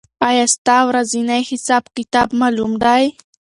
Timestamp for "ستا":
0.55-0.77